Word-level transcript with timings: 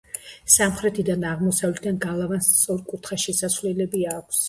სამხრეთიდან 0.53 1.27
და 1.27 1.35
აღმოსავლეთიდან 1.37 2.01
გალავანს 2.09 2.51
სწორკუთხა 2.57 3.23
შესასვლელები 3.29 4.07
აქვს. 4.21 4.39